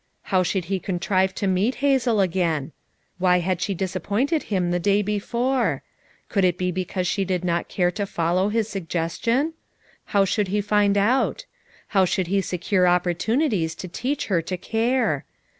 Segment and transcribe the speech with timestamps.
[0.33, 2.71] How should he contrive to meet Hazel again?
[3.19, 5.83] Why had she disappointed him the day before?
[6.27, 9.53] Could it he because she did not care to follow his suggestion?
[10.05, 11.45] How should he find out?
[11.89, 15.23] How should he secure opportunities to teach her to care?